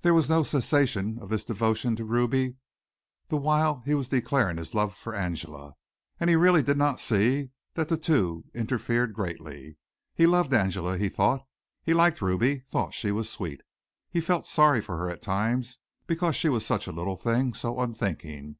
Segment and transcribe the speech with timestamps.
[0.00, 2.56] There was no cessation of this devotion to Ruby
[3.28, 5.74] the while he was declaring his love for Angela,
[6.18, 9.76] and he really did not see that the two interfered greatly.
[10.16, 11.46] He loved Angela, he thought.
[11.84, 13.60] He liked Ruby, thought she was sweet.
[14.10, 15.78] He felt sorry for her at times
[16.08, 18.56] because she was such a little thing, so unthinking.